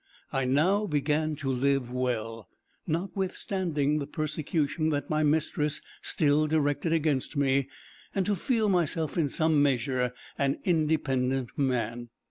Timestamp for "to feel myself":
8.25-9.15